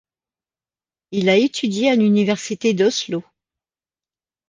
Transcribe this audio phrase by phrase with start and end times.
[1.11, 3.23] Il a étudié à l'Université d'Oslo.